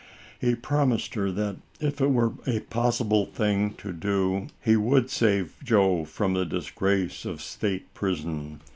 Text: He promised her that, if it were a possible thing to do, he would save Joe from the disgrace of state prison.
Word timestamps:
He 0.39 0.55
promised 0.55 1.13
her 1.13 1.31
that, 1.31 1.57
if 1.79 2.01
it 2.01 2.09
were 2.09 2.33
a 2.47 2.61
possible 2.61 3.27
thing 3.27 3.75
to 3.75 3.93
do, 3.93 4.47
he 4.59 4.75
would 4.75 5.11
save 5.11 5.53
Joe 5.63 6.05
from 6.05 6.33
the 6.33 6.43
disgrace 6.43 7.23
of 7.23 7.39
state 7.39 7.93
prison. 7.93 8.61